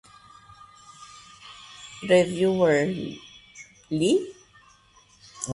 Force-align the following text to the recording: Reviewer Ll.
Reviewer 2.09 2.87
Ll. 3.91 4.23